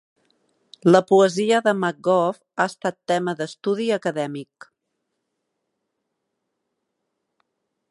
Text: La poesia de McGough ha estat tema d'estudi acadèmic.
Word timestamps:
La 0.93 1.01
poesia 1.09 1.59
de 1.67 1.73
McGough 1.81 2.39
ha 2.57 2.67
estat 2.71 2.97
tema 3.11 3.35
d'estudi 3.41 3.91
acadèmic. 3.99 4.69